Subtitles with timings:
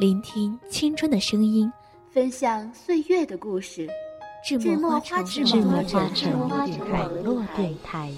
[0.00, 1.70] 聆听青春的声音，
[2.10, 3.86] 分享岁月的故事。
[4.42, 6.48] 智墨花城，智墨花城
[6.90, 8.10] 网络电台，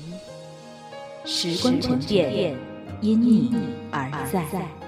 [1.25, 2.57] 时光沉淀，
[3.01, 3.53] 因你
[3.91, 4.82] 而在。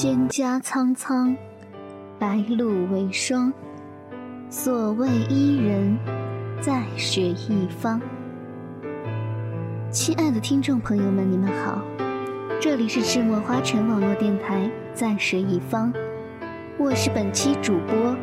[0.00, 1.36] 蒹葭苍苍，
[2.18, 3.52] 白露为霜。
[4.48, 5.94] 所谓伊人，
[6.58, 8.00] 在水一方。
[9.90, 11.82] 亲爱的听众朋友们，你们好，
[12.58, 15.92] 这里是赤墨花城网络电台，在水一方，
[16.78, 18.16] 我是本期主播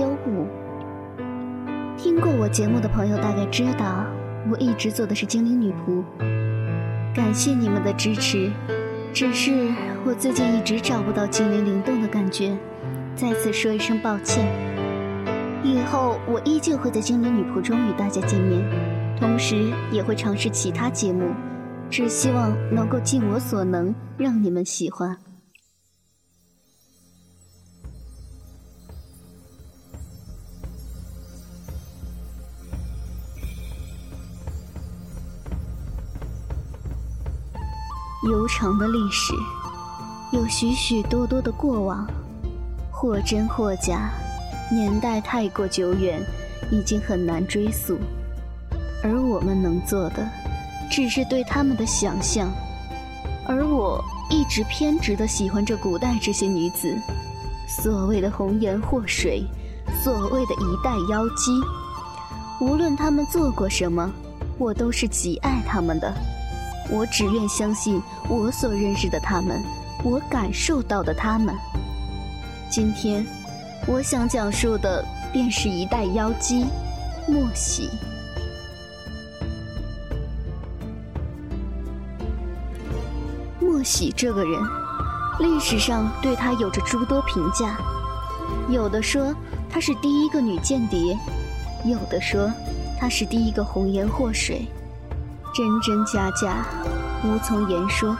[0.00, 0.46] 优舞。
[1.96, 4.06] 听过我节目的朋友大概知道，
[4.48, 6.04] 我一直做的是精灵女仆。
[7.12, 8.52] 感谢你们的支持。
[9.14, 9.52] 只是
[10.04, 12.58] 我最近一直找不到精灵灵动的感觉，
[13.14, 14.44] 再次说一声抱歉。
[15.62, 18.60] 以后我依旧会在精灵女仆中与大家见面，
[19.16, 21.28] 同时也会尝试其他节目，
[21.88, 25.16] 只希望能够尽我所能让你们喜欢。
[38.26, 39.34] 悠长的历史，
[40.32, 42.06] 有许许多多的过往，
[42.90, 44.10] 或真或假，
[44.72, 46.22] 年代太过久远，
[46.70, 47.98] 已经很难追溯。
[49.02, 50.26] 而我们能做的，
[50.90, 52.50] 只是对他们的想象。
[53.46, 56.96] 而我一直偏执的喜欢着古代这些女子，
[57.68, 59.44] 所谓的红颜祸水，
[60.02, 61.60] 所谓的一代妖姬。
[62.58, 64.10] 无论她们做过什么，
[64.56, 66.10] 我都是极爱她们的。
[66.90, 69.62] 我只愿相信我所认识的他们，
[70.02, 71.54] 我感受到的他们。
[72.70, 73.26] 今天，
[73.86, 76.66] 我想讲述的便是一代妖姬——
[77.26, 77.88] 莫喜。
[83.60, 84.62] 莫喜这个人，
[85.40, 87.78] 历史上对他有着诸多评价。
[88.68, 89.34] 有的说
[89.70, 91.18] 她是第一个女间谍，
[91.84, 92.50] 有的说
[92.98, 94.66] 她是第一个红颜祸水。
[95.54, 96.66] 真真假假，
[97.22, 98.16] 无从言说。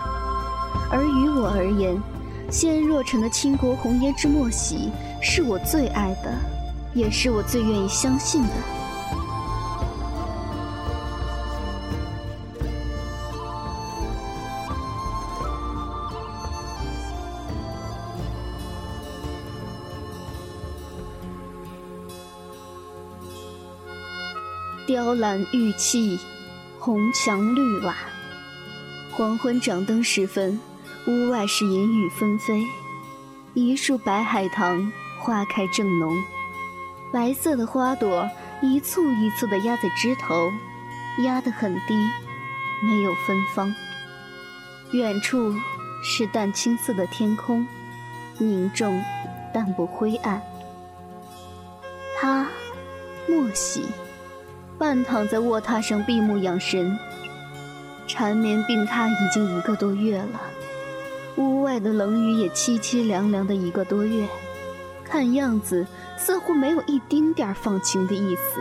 [0.89, 2.01] 而于我而言，
[2.49, 6.33] 仙若尘的倾国红颜之莫喜，是我最爱的，
[6.95, 8.51] 也是我最愿意相信的。
[24.87, 26.17] 雕栏玉砌。
[26.85, 27.97] 红墙绿瓦，
[29.11, 30.61] 黄昏掌灯时分，
[31.07, 32.63] 屋外是银雨纷飞。
[33.55, 36.15] 一树白海棠花开正浓，
[37.11, 38.29] 白色的花朵
[38.61, 40.53] 一簇一簇的压在枝头，
[41.21, 41.95] 压得很低，
[42.83, 43.75] 没有芬芳。
[44.93, 45.55] 远处
[46.03, 47.67] 是淡青色的天空，
[48.37, 49.03] 凝重
[49.55, 50.43] 但不灰暗。
[52.21, 52.47] 他，
[53.27, 53.87] 莫喜。
[54.79, 56.99] 半躺在卧榻上闭目养神，
[58.07, 60.41] 缠绵病榻已经一个多月了，
[61.37, 64.27] 屋外的冷雨也凄凄凉凉的一个多月，
[65.05, 65.87] 看样子
[66.17, 68.61] 似乎没有一丁点放晴的意思，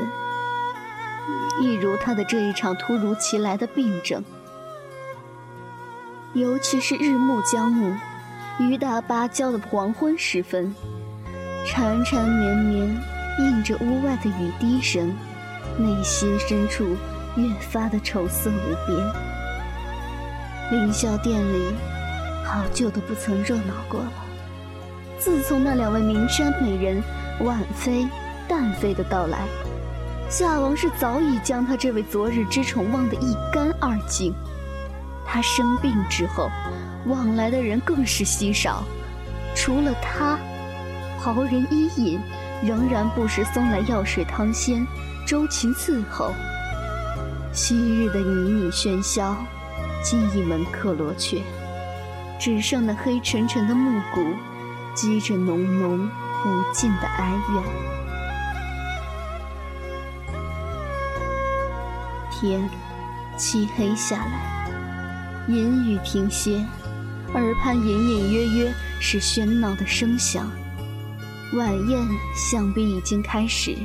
[1.59, 4.23] 一如他的这一场突如其来的病症。
[6.33, 7.95] 尤其是日暮将暮，
[8.59, 10.73] 雨打芭蕉的黄昏时分，
[11.65, 13.01] 缠缠绵绵
[13.39, 15.11] 映着屋外的雨滴声。
[15.77, 16.95] 内心深处
[17.35, 19.13] 越发的愁色无边。
[20.71, 21.73] 凌霄殿里
[22.45, 24.11] 好久都不曾热闹过了。
[25.19, 27.01] 自从那两位名山美人
[27.41, 28.07] 婉妃、
[28.47, 29.39] 淡妃的到来，
[30.29, 34.33] 夏王是早已将他这位昨日之宠忘得一干二净。
[35.25, 36.49] 他生病之后，
[37.05, 38.83] 往来的人更是稀少，
[39.55, 40.37] 除了他，
[41.19, 42.19] 袍人伊尹
[42.61, 44.85] 仍然不时送来药水汤鲜，
[45.33, 46.31] 周秦伺候。
[47.51, 49.35] 昔日的靡靡喧嚣，
[50.03, 51.41] 今一门客罗雀，
[52.39, 54.23] 只剩那黑沉沉的暮鼓，
[54.93, 56.07] 积着浓浓
[56.45, 57.63] 无尽的哀怨。
[62.29, 62.69] 天
[63.35, 66.63] 漆黑下来，阴雨停歇，
[67.33, 70.47] 耳畔隐隐约约是喧闹的声响。
[71.53, 71.99] 晚宴
[72.35, 73.75] 想必已经开始，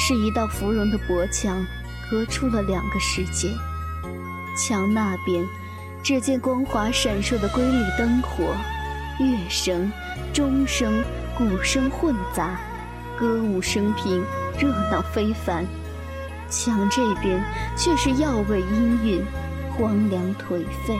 [0.00, 1.64] 是一道芙蓉的薄墙。
[2.10, 3.56] 隔出了两个世界。
[4.56, 5.46] 墙那边，
[6.02, 8.52] 只见光华闪烁的瑰丽灯火，
[9.20, 9.92] 乐声、
[10.32, 11.04] 钟声、
[11.38, 12.58] 鼓声混杂，
[13.16, 14.24] 歌舞升平，
[14.58, 15.64] 热闹非凡。
[16.48, 17.40] 墙这边
[17.76, 19.22] 却是药味氤氲，
[19.70, 20.98] 荒凉颓废。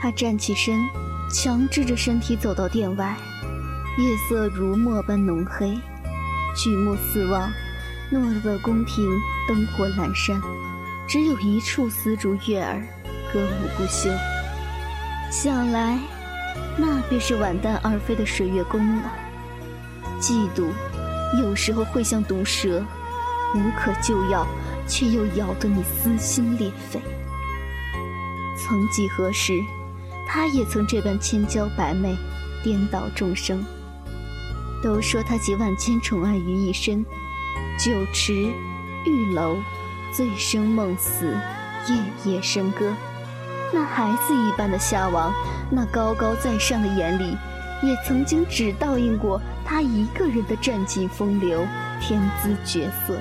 [0.00, 0.80] 他站起身，
[1.30, 3.14] 强制着身体走到殿外，
[3.98, 5.78] 夜色如墨般浓黑，
[6.58, 7.50] 举目四望。
[8.10, 9.06] 诺的宫廷
[9.46, 10.40] 灯火阑珊，
[11.06, 12.82] 只有一处丝竹悦耳，
[13.30, 14.10] 歌舞不休。
[15.30, 15.98] 想来，
[16.78, 19.12] 那便是婉淡二妃的水月宫了。
[20.18, 20.70] 嫉妒，
[21.38, 22.82] 有时候会像毒蛇，
[23.54, 24.46] 无可救药，
[24.86, 26.98] 却又咬得你撕心裂肺。
[28.56, 29.52] 曾几何时，
[30.26, 32.16] 他也曾这般千娇百媚，
[32.64, 33.62] 颠倒众生。
[34.82, 37.04] 都说他集万千宠爱于一身。
[37.78, 38.52] 酒池、
[39.04, 39.58] 玉楼，
[40.12, 41.36] 醉生梦死，
[41.88, 42.92] 夜夜笙歌。
[43.72, 45.32] 那孩子一般的夏王，
[45.70, 47.36] 那高高在上的眼里，
[47.82, 51.66] 也曾经只倒映过他一个人的战绩风流、
[52.00, 53.20] 天姿绝色。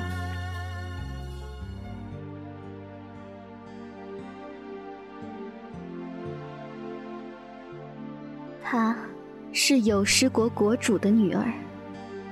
[9.69, 11.43] 是有失国国主的女儿。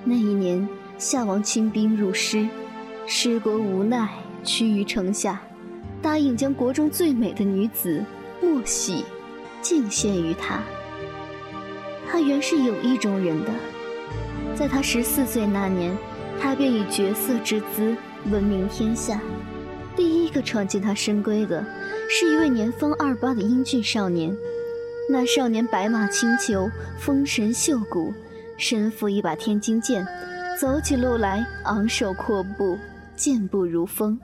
[0.05, 0.65] 那一年。
[0.97, 2.47] 夏王亲兵入师，
[3.05, 4.07] 师国无奈
[4.45, 5.41] 屈于城下，
[6.01, 8.01] 答应将国中最美的女子
[8.41, 9.03] 莫喜
[9.61, 10.61] 敬献于他。
[12.07, 13.51] 他原是有意中人的，
[14.55, 15.93] 在他十四岁那年，
[16.39, 17.93] 他便以绝色之姿
[18.31, 19.19] 闻名天下。
[19.97, 21.61] 第一个闯进他深闺的，
[22.09, 24.33] 是一位年方二八的英俊少年。
[25.07, 28.13] 那少年白马轻裘，风神秀骨，
[28.57, 30.05] 身负一把天津剑。
[30.57, 32.77] 走起路来昂首阔步，
[33.13, 34.17] 健步如风。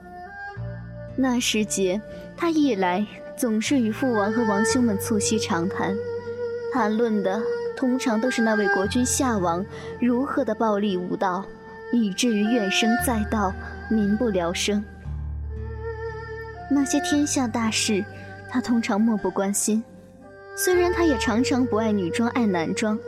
[1.14, 2.00] 那时节，
[2.34, 3.06] 他一来
[3.36, 5.94] 总是与父王和王兄们促膝长谈，
[6.72, 7.38] 谈论的
[7.76, 9.62] 通常都是那位国君夏王
[10.00, 11.44] 如何的暴力无道，
[11.92, 13.52] 以至于怨声载道，
[13.90, 14.82] 民不聊生。
[16.70, 18.02] 那些天下大事，
[18.48, 19.84] 他通常漠不关心。
[20.54, 22.98] 虽然他也常常不爱女装爱男装，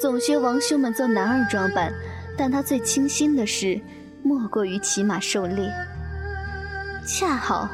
[0.00, 1.92] 总学王兄们做男儿装扮。
[2.36, 3.80] 但他最倾心的事，
[4.24, 5.72] 莫过于骑马狩猎。
[7.06, 7.68] 恰好，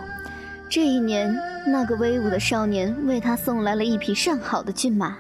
[0.69, 1.35] 这一年，
[1.67, 5.17] 那个威武的少年为他送来了一匹上好的骏马。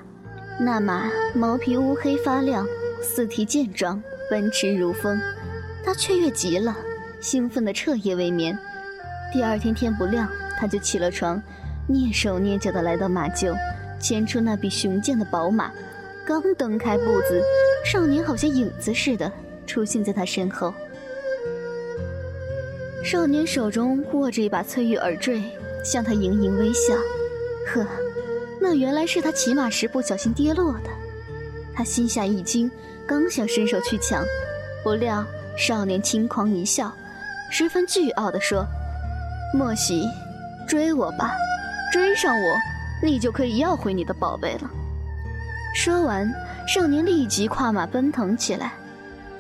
[0.58, 2.66] 那马毛皮乌黑发亮，
[3.00, 5.18] 四蹄健壮，奔驰如风。
[5.82, 6.76] 他雀跃极了，
[7.18, 8.58] 兴奋得彻夜未眠。
[9.32, 10.28] 第二天天不亮，
[10.58, 11.42] 他就起了床，
[11.88, 13.56] 蹑手蹑脚地来到马厩，
[14.00, 15.70] 牵出那匹雄健的宝马。
[16.26, 17.40] 刚蹬开步子。
[17.82, 19.32] 少年好像影子似的
[19.66, 20.74] 出现在他身后。
[23.02, 25.42] 少年手中握着一把翠玉耳坠，
[25.82, 26.94] 向他盈盈微笑。
[27.66, 27.86] 呵，
[28.60, 30.90] 那原来是他骑马时不小心跌落的。
[31.72, 32.70] 他心下一惊，
[33.06, 34.22] 刚想伸手去抢，
[34.84, 35.24] 不料
[35.56, 36.92] 少年轻狂一笑，
[37.50, 38.66] 十分倨傲地说
[39.56, 40.04] ：“莫喜，
[40.68, 41.32] 追我吧，
[41.90, 42.56] 追上我，
[43.02, 44.70] 你就可以要回你的宝贝了。”
[45.74, 46.30] 说完。
[46.68, 48.74] 少年立即跨马奔腾起来，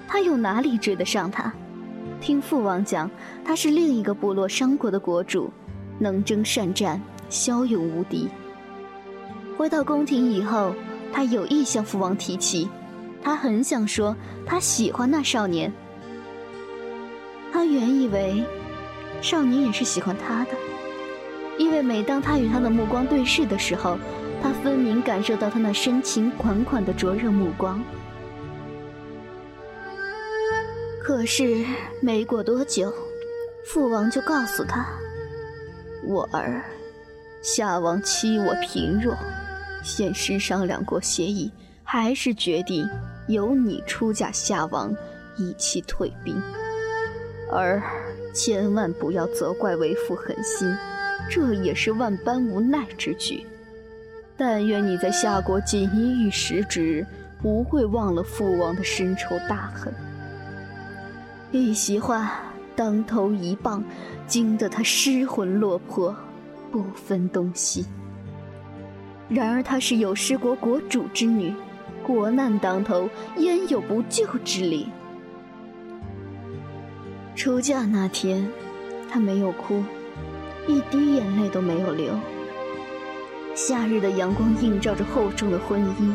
[0.08, 1.52] 他又哪里追得上他？
[2.20, 3.08] 听父王讲，
[3.44, 5.48] 他是另一个部落商国的国主，
[5.96, 8.28] 能征善战，骁勇无敌。
[9.56, 10.74] 回到宫廷以后，
[11.12, 12.68] 他有意向父王提起，
[13.22, 15.72] 他很想说他喜欢那少年。
[17.52, 18.42] 他原以为，
[19.22, 20.50] 少年也是喜欢他的，
[21.60, 23.98] 因为每当他与他的目光对视的时候。
[24.42, 27.84] 他分明感受到他那深情款款的灼热目光，
[31.02, 31.62] 可是
[32.00, 32.90] 没过多久，
[33.66, 34.86] 父王就告诉他
[36.08, 36.64] ：“我儿
[37.42, 39.14] 夏王欺我贫弱，
[39.84, 41.52] 先师商量过协议，
[41.84, 42.88] 还是决定
[43.28, 44.90] 由你出嫁夏王，
[45.36, 46.34] 以期退兵。
[47.52, 47.82] 儿
[48.32, 50.72] 千万不要责怪为父狠心，
[51.28, 53.46] 这也是万般无奈之举。
[54.36, 57.06] 但愿你在夏国锦衣玉食之日，
[57.42, 59.92] 不会忘了父王的深仇大恨。
[61.52, 62.40] 一席话，
[62.74, 63.84] 当头一棒，
[64.26, 66.16] 惊得他失魂落魄。
[66.72, 67.84] 不分东西。
[69.28, 71.52] 然而她是有失国国主之女，
[72.06, 74.86] 国难当头，焉有不救之理？
[77.34, 78.46] 出嫁那天，
[79.10, 79.82] 她没有哭，
[80.66, 82.12] 一滴眼泪都没有流。
[83.54, 86.14] 夏日的阳光映照着厚重的婚衣，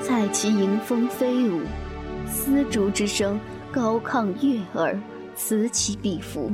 [0.00, 1.60] 彩旗迎风飞舞，
[2.26, 3.38] 丝竹之声
[3.70, 4.98] 高亢悦耳，
[5.34, 6.50] 此起彼伏。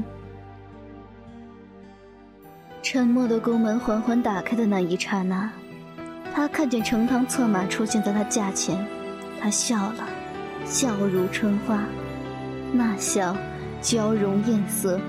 [2.82, 5.50] 沉默的宫门缓缓打开的那一刹那，
[6.34, 8.86] 他看见程堂策马出现在他驾前，
[9.40, 10.08] 他笑了，
[10.64, 11.84] 笑如春花，
[12.72, 13.36] 那笑
[13.80, 15.00] 娇容艳色，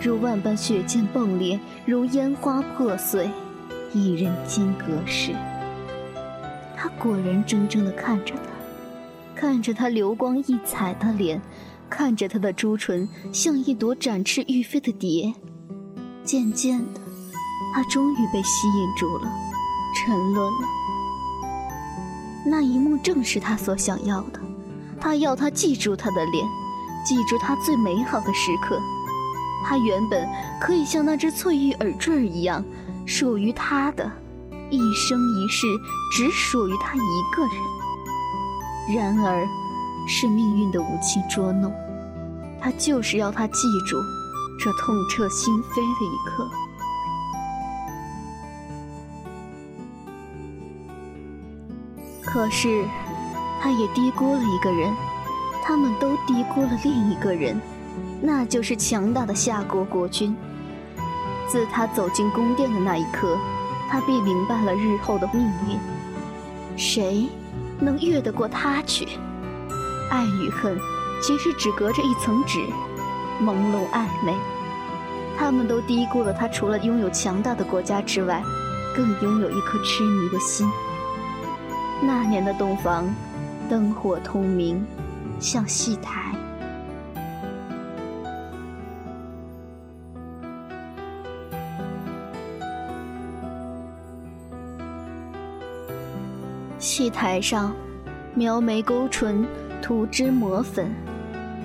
[0.00, 3.28] 如万般血溅迸裂，如烟花破碎，
[3.92, 5.32] 一人间隔世。
[6.76, 8.50] 他果然怔怔地看着他，
[9.34, 11.40] 看着他流光溢彩的脸，
[11.90, 15.32] 看着他的朱唇像一朵展翅欲飞的蝶，
[16.22, 17.00] 渐渐的。
[17.74, 19.32] 他终于被吸引住了，
[19.96, 20.68] 沉沦了。
[22.46, 24.38] 那一幕正是他所想要的，
[25.00, 26.46] 他要他记住他的脸，
[27.04, 28.80] 记住他最美好的时刻。
[29.66, 30.28] 他原本
[30.60, 32.62] 可以像那只翠玉耳坠一样，
[33.06, 34.10] 属于他的，
[34.70, 35.66] 一生一世
[36.12, 38.96] 只属于他一个人。
[38.96, 39.46] 然而，
[40.06, 41.72] 是命运的无情捉弄，
[42.60, 43.96] 他就是要他记住
[44.60, 46.50] 这痛彻心扉的一刻。
[52.22, 52.84] 可是，
[53.62, 54.92] 他也低估了一个人，
[55.66, 57.58] 他们都低估了另一个人，
[58.20, 60.36] 那就是强大的夏国国君。
[61.48, 63.38] 自他走进宫殿的那一刻，
[63.88, 65.78] 他便明白了日后的命运。
[66.76, 67.30] 谁
[67.80, 69.08] 能越得过他去？
[70.10, 70.78] 爱与恨，
[71.22, 72.58] 其实只隔着一层纸，
[73.42, 74.34] 朦胧暧昧。
[75.38, 78.42] 他们都低估了他，除了拥有强大的国家之外，
[78.94, 80.68] 更拥有一颗痴迷的心。
[82.02, 83.08] 那年的洞房，
[83.70, 84.84] 灯火通明，
[85.40, 86.32] 像戏台。
[96.78, 97.74] 戏台上，
[98.34, 99.46] 描眉勾唇，
[99.80, 100.94] 涂脂抹粉，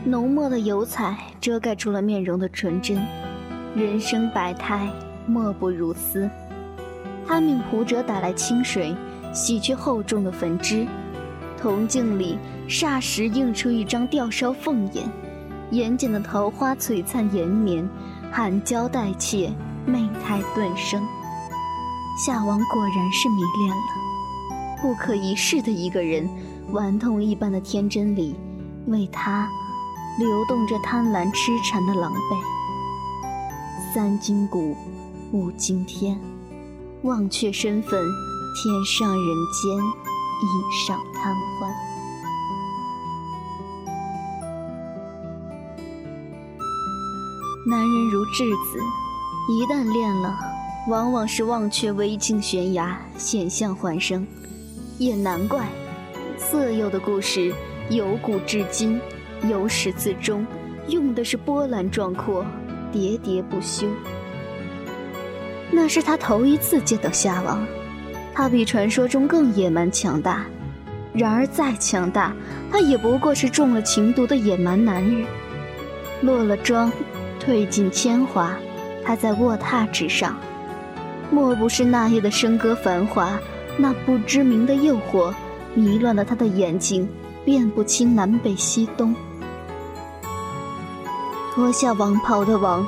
[0.05, 2.99] 浓墨的油彩遮盖住了面容的纯真。
[3.75, 4.89] 人生百态，
[5.25, 6.29] 莫不如斯。
[7.27, 8.95] 他命仆者打来清水。
[9.31, 10.87] 洗去厚重的粉脂，
[11.55, 15.11] 铜镜里霎时映出一张吊梢凤眼，
[15.71, 17.89] 眼睑的桃花璀璨延绵，
[18.31, 19.51] 含娇带怯，
[19.87, 21.03] 媚态顿生。
[22.23, 26.29] 夏王果然是迷恋了，不可一世的一个人，
[26.71, 28.35] 顽童一般的天真里，
[28.85, 29.49] 为他
[30.19, 32.37] 流动着贪婪痴缠的狼狈。
[33.91, 34.75] 三更鼓，
[35.31, 36.19] 五惊天，
[37.01, 37.99] 忘却身份。
[38.61, 39.77] 天上人间，
[40.43, 41.88] 一晌贪欢。
[47.69, 48.79] 男人如稚子，
[49.47, 50.39] 一旦恋了，
[50.87, 54.25] 往往是忘却危境悬崖，险象环生。
[54.97, 55.69] 也难怪，
[56.35, 57.53] 色诱的故事
[57.91, 58.99] 由古至今，
[59.47, 60.43] 由始至终，
[60.87, 62.43] 用的是波澜壮阔，
[62.91, 63.87] 喋喋不休。
[65.69, 67.63] 那是他头一次见到夏王。
[68.33, 70.43] 他比传说中更野蛮强大，
[71.13, 72.35] 然而再强大，
[72.71, 75.23] 他也不过是中了情毒的野蛮男人。
[76.21, 76.91] 落了妆，
[77.49, 78.55] 褪尽铅华，
[79.03, 80.37] 他在卧榻之上，
[81.31, 83.39] 莫不是那夜的笙歌繁华，
[83.75, 85.33] 那不知名的诱惑，
[85.73, 87.09] 迷乱了他的眼睛，
[87.43, 89.15] 辨不清南北西东。
[91.51, 92.85] 脱下王袍的王，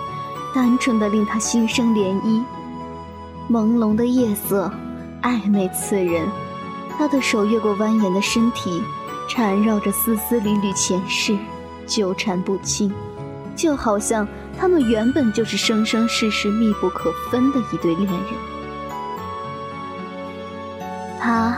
[0.53, 2.43] 单纯的令他心生涟漪，
[3.49, 4.71] 朦胧的夜色。
[5.23, 6.27] 暧昧刺人，
[6.99, 8.79] 他的手越过蜿蜒的身体，
[9.27, 11.35] 缠绕着丝丝缕缕前世，
[11.87, 12.91] 纠缠不清，
[13.55, 14.27] 就好像
[14.57, 18.21] 他们原本就是生生世世密不可分的一对恋人。
[21.19, 21.57] 他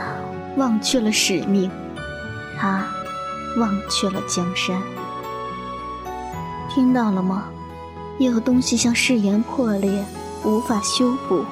[0.56, 1.70] 忘却了使命，
[2.58, 2.86] 他
[3.58, 4.80] 忘却了江山。
[6.68, 7.44] 听到了吗？
[8.18, 10.04] 有东西像誓言破裂，
[10.44, 11.44] 无法修补。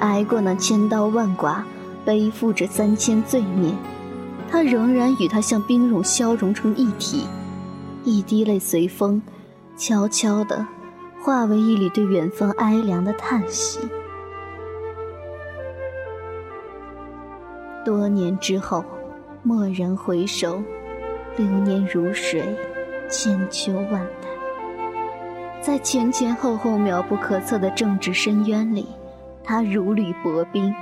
[0.00, 1.62] 挨过那千刀万剐，
[2.04, 3.72] 背负着三千罪孽，
[4.50, 7.26] 他仍然与他像冰融消融成一体，
[8.02, 9.20] 一滴泪随风，
[9.76, 10.66] 悄悄地
[11.20, 13.80] 化为一缕对远方哀凉的叹息。
[17.84, 18.84] 多年之后，
[19.42, 20.62] 蓦然回首，
[21.36, 22.42] 流年如水，
[23.10, 24.28] 千秋万代。
[25.60, 28.86] 在前前后后渺不可测的政治深渊里，
[29.42, 30.72] 她如履薄冰，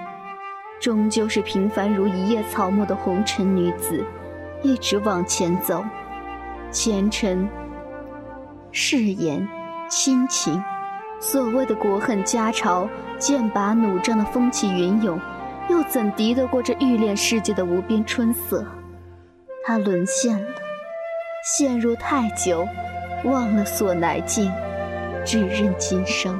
[0.81, 4.05] 终究是平凡如一叶草木的红尘女子，
[4.63, 5.83] 一直往前走。
[6.71, 7.49] 前尘、
[8.73, 9.47] 誓言、
[9.89, 10.63] 亲情，
[11.21, 12.89] 所谓的国恨家仇、
[13.19, 15.21] 剑拔弩张的风起云涌。
[15.69, 18.67] 又怎敌得过这欲恋世界的无边春色？
[19.65, 20.51] 他沦陷了，
[21.45, 22.67] 陷入太久，
[23.25, 24.51] 忘了所来径，
[25.25, 26.39] 只认今生。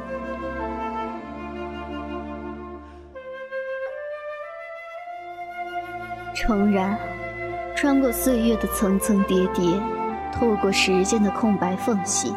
[6.35, 6.99] 诚然，
[7.77, 9.65] 穿过岁月的层层叠叠，
[10.33, 12.35] 透过时间的空白缝隙，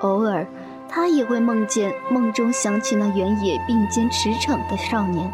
[0.00, 0.46] 偶尔，
[0.88, 5.28] 他也会梦见梦中想起那原野并肩驰骋的少年。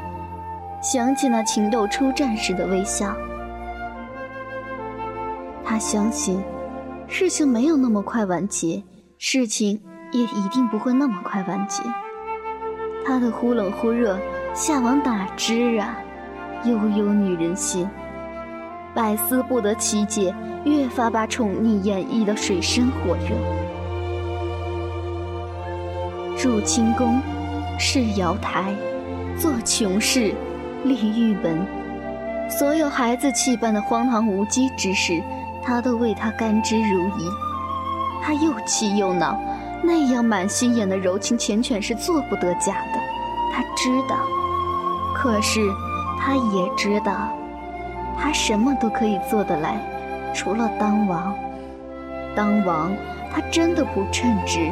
[0.81, 3.15] 想起那情窦初绽时的微笑，
[5.63, 6.43] 他相信
[7.07, 8.83] 事情没有那么快完结，
[9.19, 9.79] 事情
[10.13, 11.83] 也一定不会那么快完结。
[13.05, 14.19] 他的忽冷忽热，
[14.55, 15.99] 夏王哪知啊？
[16.65, 17.89] 悠悠女人心，
[18.95, 23.37] 百思不得其解，越发把宠溺演绎的水深火热。
[26.43, 27.21] 入清宫，
[27.79, 28.75] 侍瑶台，
[29.39, 30.35] 做穷事。
[30.83, 31.67] 立玉门，
[32.49, 35.23] 所有孩子气般的荒唐无稽之事，
[35.63, 37.31] 他都为他甘之如饴。
[38.23, 39.39] 他又气又恼，
[39.83, 43.01] 那样满心眼的柔情缱绻是做不得假的。
[43.53, 44.17] 他知道，
[45.15, 45.61] 可是
[46.19, 47.29] 他也知道，
[48.19, 49.77] 他什么都可以做得来，
[50.35, 51.35] 除了当王。
[52.35, 52.93] 当王，
[53.33, 54.71] 他真的不称职，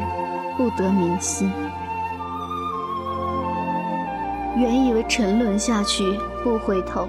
[0.57, 1.51] 不得民心。
[4.57, 6.05] 原以为沉沦下去
[6.43, 7.09] 不回头，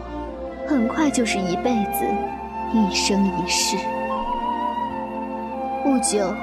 [0.68, 2.06] 很快就是一辈子，
[2.74, 3.78] 一生一世。
[5.84, 6.34] 不久，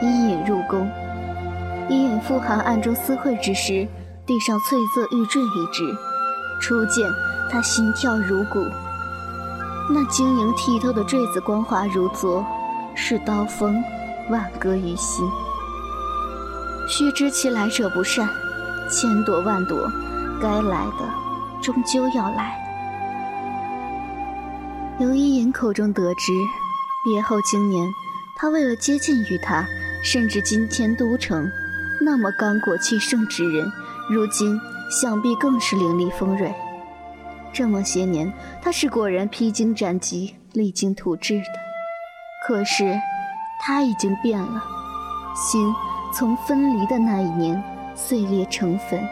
[0.00, 0.88] 伊尹入宫，
[1.88, 3.86] 伊尹复函暗中私会之时，
[4.26, 5.84] 地上翠色玉坠一只，
[6.60, 7.04] 初见
[7.50, 8.58] 他心跳如鼓。
[9.88, 12.44] 那晶莹剔透的坠子光滑如昨，
[12.94, 13.82] 是刀锋，
[14.30, 15.24] 万割于心。
[16.88, 18.28] 须知其来者不善，
[18.90, 19.78] 千躲万躲。
[20.40, 21.08] 该来的，
[21.62, 22.54] 终究要来。
[24.98, 26.32] 由伊尹口中得知，
[27.04, 27.88] 别后经年，
[28.34, 29.64] 他为了接近于他，
[30.02, 31.50] 甚至今天都城
[32.00, 33.70] 那么刚果气盛之人，
[34.10, 36.54] 如今想必更是凌厉锋锐。
[37.56, 41.44] 这么些年，他是果然披荆斩棘、励精图治的。
[42.46, 42.94] 可是，
[43.62, 44.62] 他已经变了，
[45.34, 45.74] 心
[46.12, 47.64] 从分离的那一年
[47.94, 49.02] 碎裂成粉。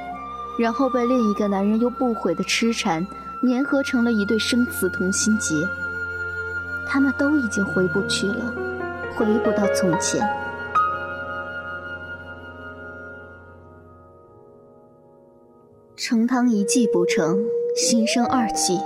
[0.58, 3.02] 然后被另一个男人又不悔的痴缠
[3.48, 5.54] 粘合成了一对生死同心结。
[6.86, 8.54] 他们都已经回不去了，
[9.16, 10.20] 回不到从前。
[16.06, 17.38] 成汤一计不成，
[17.74, 18.78] 心生二计。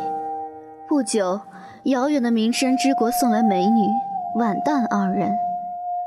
[0.87, 1.41] 不久，
[1.83, 3.89] 遥远的名山之国送来美女
[4.37, 5.33] 婉淡二人，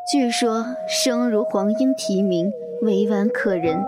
[0.10, 2.50] 据说生如黄莺啼鸣，
[2.84, 3.84] 委婉可人。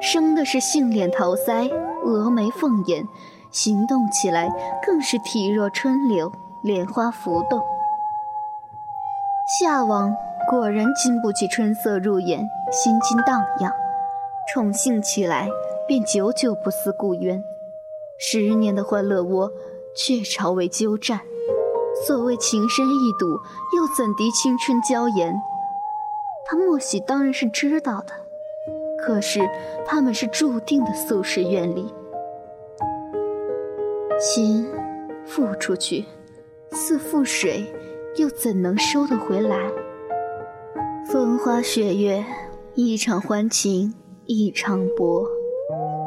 [0.00, 1.68] 生的是杏脸桃腮，
[2.04, 3.02] 蛾眉凤眼，
[3.50, 4.48] 行动起来
[4.86, 6.30] 更是体若春柳，
[6.62, 7.60] 莲花浮动。
[9.58, 10.14] 夏王
[10.48, 13.72] 果然经不起春色入眼，心惊荡漾，
[14.52, 15.48] 宠幸起来
[15.86, 17.42] 便久久不思故渊。
[18.18, 19.50] 十年的欢乐窝，
[19.94, 21.20] 却朝为鸠占。
[22.06, 23.26] 所谓情深意笃，
[23.76, 25.34] 又怎敌青春娇颜？
[26.46, 28.12] 他莫喜当然是知道的。
[28.98, 29.40] 可是，
[29.86, 31.92] 他们是注定的宿世怨离。
[34.18, 34.66] 心
[35.26, 36.04] 付出去，
[36.70, 37.66] 似覆水，
[38.16, 39.70] 又怎能收得回来？
[41.10, 42.24] 风花雪月，
[42.74, 43.94] 一场欢情，
[44.24, 45.26] 一场薄。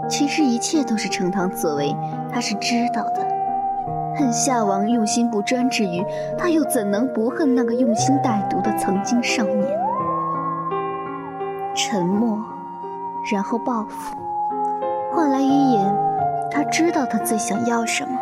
[0.07, 1.95] 其实一切都是程堂所为，
[2.31, 3.25] 他是知道的。
[4.15, 6.03] 恨夏王用心不专之余，
[6.37, 9.67] 他又怎能不恨那个用心歹毒的曾经少年？
[11.75, 12.37] 沉默。
[13.29, 14.15] 然后报复，
[15.11, 15.95] 换来一眼，
[16.49, 18.17] 他知道他最想要什么。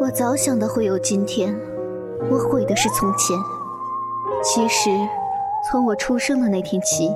[0.00, 1.54] 我早想到会有今天，
[2.30, 3.36] 我悔的是从前。
[4.42, 4.88] 其实，
[5.70, 7.14] 从我出生的那天起，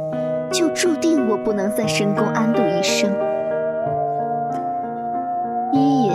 [0.54, 3.12] 就注定我不能在深宫安度一生。
[5.72, 6.12] 伊尹，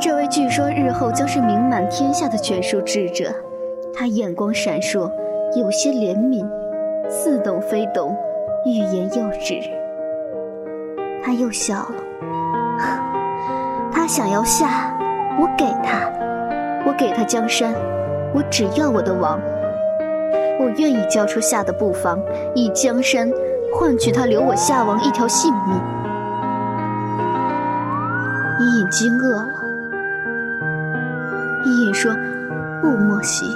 [0.00, 3.32] 这位据说日后将是名满天下的权术智者，
[3.94, 5.08] 他眼光闪烁，
[5.54, 6.44] 有些怜悯，
[7.08, 8.16] 似懂非懂，
[8.66, 9.60] 欲言又止。
[11.22, 11.94] 他又笑了，
[13.92, 14.92] 他想要夏，
[15.40, 16.10] 我给他，
[16.84, 17.72] 我给他江山，
[18.34, 19.38] 我只要我的王。
[20.60, 22.18] 我愿意交出夏的布防，
[22.54, 23.30] 以江山
[23.72, 25.80] 换取他留我夏王一条性命。
[28.60, 29.48] 伊尹惊愕了。
[31.64, 32.12] 伊尹说
[32.82, 33.46] ：“不，莫喜，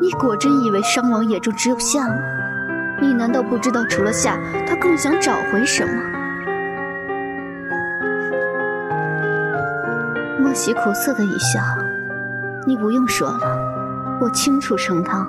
[0.00, 2.14] 你果真以为商王眼中只有夏吗？
[3.00, 4.38] 你难道不知道，除了夏，
[4.68, 5.92] 他更想找回什么？”
[10.38, 11.60] 莫喜苦涩的一笑
[12.66, 13.58] ：“你不用说了，
[14.20, 15.26] 我清楚成汤。”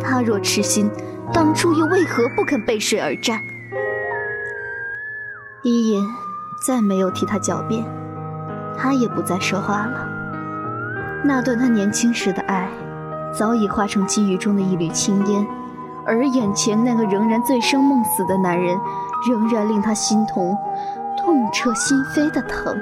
[0.00, 0.90] 他若痴心，
[1.32, 3.42] 当初又为何不肯背水而战？
[5.62, 6.06] 伊尹
[6.66, 7.84] 再没有替他狡辩，
[8.76, 10.08] 他也不再说话了。
[11.24, 12.68] 那段他年轻时的爱，
[13.32, 15.46] 早已化成积雨中的一缕青烟，
[16.04, 18.78] 而眼前那个仍然醉生梦死的男人，
[19.28, 20.56] 仍然令他心痛，
[21.18, 22.78] 痛彻心扉的疼。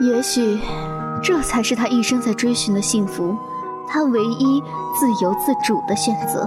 [0.00, 0.58] 也许。
[1.24, 3.34] 这才是他一生在追寻的幸福，
[3.88, 4.60] 他唯一
[4.94, 6.46] 自由自主的选择。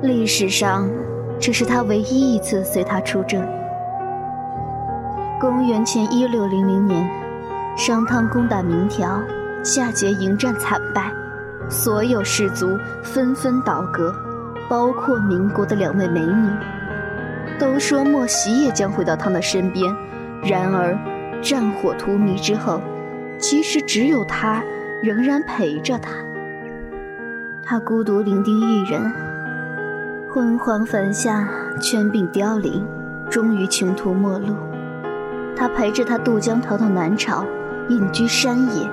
[0.00, 0.88] 历史上，
[1.38, 3.46] 这是他唯一一次随他出征。
[5.38, 7.06] 公元前一六零零年，
[7.76, 9.20] 商汤攻打明条，
[9.62, 11.12] 夏桀迎战惨败，
[11.68, 14.14] 所有士卒纷纷倒戈，
[14.66, 16.50] 包括民国的两位美女，
[17.58, 19.94] 都说莫喜也将回到他的身边，
[20.42, 20.98] 然而。
[21.42, 22.80] 战火荼蘼之后，
[23.38, 24.62] 其实只有他
[25.02, 26.10] 仍然陪着他。
[27.62, 29.12] 他孤独伶仃一人，
[30.32, 31.48] 昏黄坟下，
[31.80, 32.86] 圈鬓凋零，
[33.30, 34.56] 终于穷途末路。
[35.54, 37.44] 他陪着他渡江逃到南朝，
[37.88, 38.88] 隐居山野，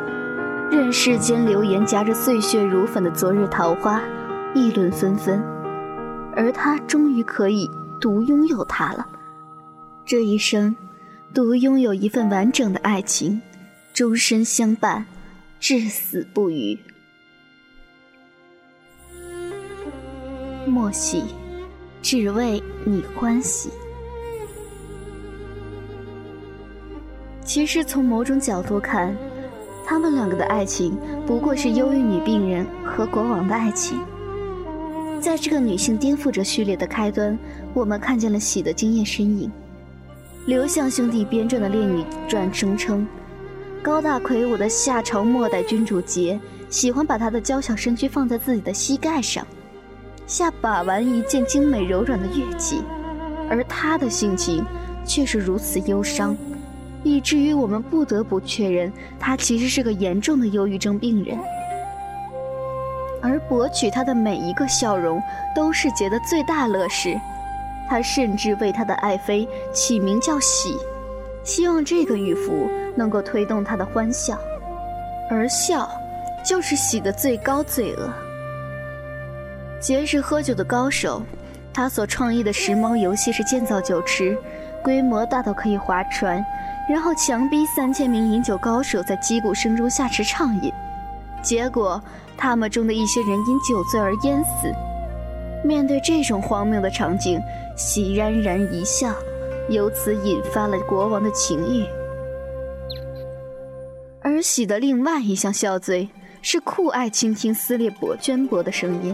[0.69, 4.01] 任世间流言夹着碎血如粉的昨日桃花，
[4.53, 5.41] 议论纷纷。
[6.35, 7.69] 而他终于可以
[8.01, 9.07] 独拥有他了，
[10.05, 10.75] 这一生。
[11.35, 13.41] 独拥有一份完整的爱情，
[13.93, 15.05] 终身相伴，
[15.59, 16.79] 至死不渝。
[20.65, 21.25] 莫喜，
[22.01, 23.69] 只为你欢喜。
[27.43, 29.13] 其实从某种角度看，
[29.85, 33.99] 他们两个的爱情不过是忧郁女病人和国王的爱情。
[35.19, 37.37] 在这个女性颠覆者序列的开端，
[37.73, 39.51] 我们看见了喜的惊艳身影。
[40.45, 43.07] 刘向兄弟编撰的《列女传》声称，
[43.81, 49.43] 高大魁梧的夏朝末代君主桀喜欢把他的娇小身躯放在自己的膝盖上，
[50.27, 52.83] 下把玩一件精美柔软的乐器，
[53.49, 54.63] 而他的性情
[55.03, 56.37] 却是如此忧伤，
[57.01, 61.39] 以至于我们不得不确认他其实是个严重的忧郁症病人。
[63.19, 65.19] 而博取他的每一个笑容，
[65.55, 67.19] 都是桀的最大乐事。
[67.89, 70.77] 他甚至为他的爱妃起名叫喜，
[71.43, 74.37] 希望这个玉符能够推动他的欢笑，
[75.29, 75.89] 而笑，
[76.43, 78.09] 就是喜的最高罪恶。
[79.79, 81.21] 杰是喝酒的高手，
[81.73, 84.35] 他所创意的时髦游戏是建造酒池，
[84.83, 86.43] 规模大到可以划船，
[86.89, 90.71] 然后强逼三千名饮酒高手在击鼓声中下池畅饮，
[91.43, 92.01] 结果
[92.35, 94.73] 他们中的一些人因酒醉而淹死。
[95.65, 97.41] 面对这种荒谬的场景。
[97.75, 99.13] 喜冉然一笑，
[99.67, 101.83] 由此引发了国王的情欲。
[104.21, 106.07] 而喜的另外一项笑罪
[106.41, 109.13] 是酷爱倾听撕裂帛绢帛的声音。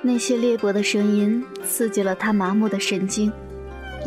[0.00, 3.32] 那些裂帛的声音刺激了他麻木的神经，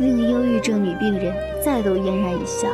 [0.00, 2.68] 令忧郁症女病人再度嫣然一笑。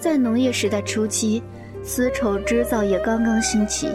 [0.00, 1.42] 在农业时代初期，
[1.88, 3.88] 丝绸织造业刚刚兴起。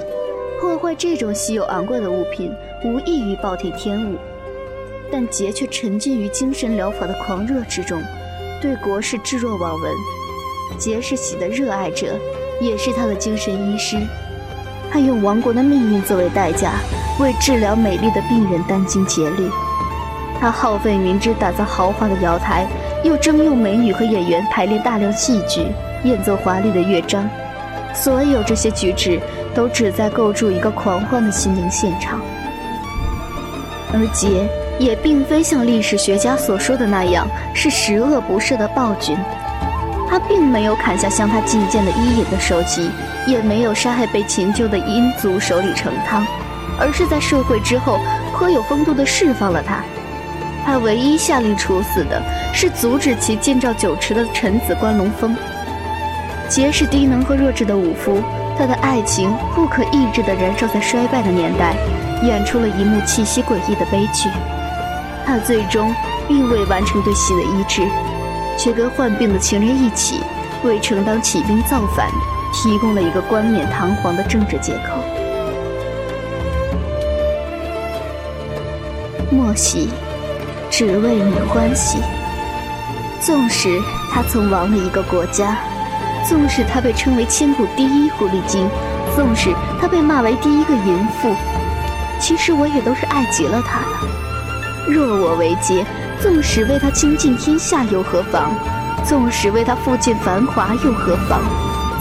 [0.60, 2.51] 破坏这种稀有昂贵的物品，
[2.84, 4.17] 无异于暴殄天物。
[5.12, 8.01] 但桀却沉浸于精神疗法的狂热之中，
[8.60, 9.93] 对国事置若罔闻。
[10.79, 12.17] 桀是喜的热爱者，
[12.60, 13.97] 也是他的精神医师。
[14.91, 16.73] 他用亡国的命运作为代价，
[17.19, 19.47] 为治疗美丽的病人殚精竭虑。
[20.39, 22.67] 他耗费民脂打造豪华的瑶台，
[23.03, 25.67] 又征用美女和演员排练大量戏剧，
[26.03, 27.29] 演奏华丽的乐章。
[27.93, 29.19] 所有这些举止
[29.53, 32.19] 都旨在构筑一个狂欢的心灵现场，
[33.93, 34.47] 而桀
[34.79, 39.15] 也并非像历史学家所说的那样是十恶不赦的暴君，
[40.10, 42.89] 他并没有砍下向他进谏的伊尹的首级，
[43.27, 46.25] 也没有杀害被擒救的殷族首领成汤，
[46.79, 47.99] 而是在社会之后
[48.34, 49.84] 颇有风度地释放了他。
[50.65, 52.21] 他唯一下令处死的
[52.53, 55.36] 是阻止其建造酒池的臣子关龙峰。
[56.54, 58.22] 杰是低能和弱智的武夫，
[58.56, 61.76] 他的爱情不可抑制地燃烧在衰败的年代，
[62.22, 64.30] 演出了一幕气息诡异的悲剧。
[65.26, 65.92] 他最终
[66.28, 67.82] 并未完成对喜的医治，
[68.56, 70.20] 却跟患病的情人一起，
[70.63, 72.08] 为承当起兵造反
[72.54, 75.02] 提供了一个冠冕堂皇的政治借口。
[79.32, 79.89] 莫喜。
[80.70, 81.98] 只为你欢喜。
[83.22, 83.80] 纵使
[84.12, 85.56] 他曾亡了一个国家，
[86.28, 88.70] 纵使他被称为千古第一狐狸精，
[89.16, 91.36] 纵使他被骂为第一个淫妇，
[92.20, 94.92] 其实我也都是爱极了他的。
[94.92, 95.86] 若我为杰，
[96.22, 98.52] 纵使为他倾尽天下又何妨？
[99.06, 101.42] 纵使为他复尽繁华又何妨？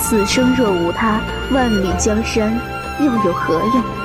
[0.01, 2.53] 此生若无他，万里江山
[3.01, 4.02] 又有何用？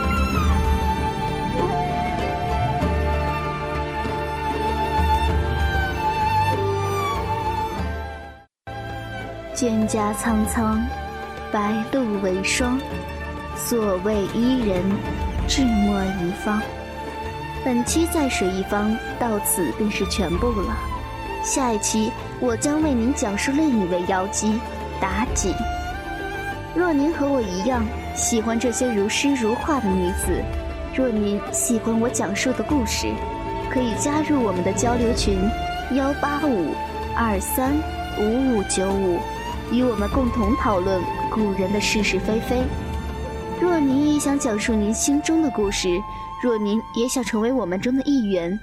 [9.57, 10.79] 蒹葭苍苍，
[11.51, 12.79] 白露为霜。
[13.55, 14.83] 所谓伊人，
[15.47, 16.61] 志莫一方。
[17.65, 20.77] 本期在水一方到此便是全部了。
[21.43, 24.59] 下一期我将为您讲述另一位妖姬
[25.01, 25.55] 妲己。
[26.75, 27.83] 若您和我一样
[28.15, 30.39] 喜欢这些如诗如画的女子，
[30.95, 33.11] 若您喜欢我讲述的故事，
[33.71, 35.39] 可以加入我们的交流群：
[35.93, 36.75] 幺八五
[37.15, 37.73] 二三
[38.19, 39.19] 五五九五。
[39.71, 41.01] 与我们共同讨论
[41.31, 42.63] 古人的是是非非。
[43.59, 45.89] 若您也想讲述您心中的故事，
[46.43, 48.57] 若您也想成为我们中的一员，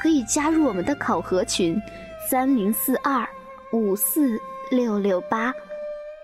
[0.00, 1.80] 可以加入我们的考核群：
[2.28, 3.28] 三零四二
[3.72, 5.52] 五四六六八。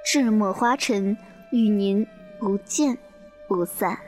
[0.04, 1.16] 智墨花尘
[1.50, 2.06] 与您
[2.38, 2.96] 不见
[3.48, 4.05] 不散。